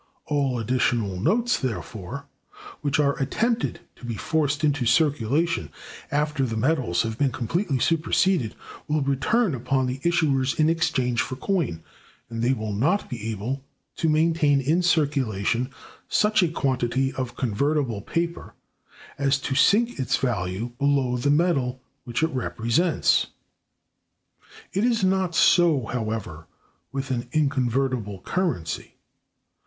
[0.25, 2.25] All additional notes, therefore,
[2.81, 5.69] which are attempted to be forced into circulation
[6.09, 8.55] after the metals have been completely superseded,
[8.87, 11.83] will return upon the issuers in exchange for coin;
[12.31, 13.63] and they will not be able
[13.97, 15.69] to maintain in circulation
[16.09, 18.55] such a quantity of convertible paper
[19.19, 23.27] as to sink its value below the metal which it represents.
[24.73, 26.47] It is not so, however,
[26.91, 28.95] with an inconvertible currency.